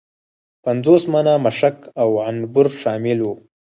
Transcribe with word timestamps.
پنځوس 0.65 1.03
منه 1.13 1.33
مشک 1.45 1.77
او 2.01 2.09
عنبر 2.27 2.65
شامل 2.81 3.19
وه. 3.25 3.33